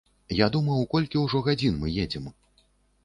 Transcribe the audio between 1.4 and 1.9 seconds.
гадзін